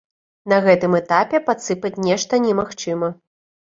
[0.53, 3.17] На гэтым этапе падсыпаць нешта немагчыма.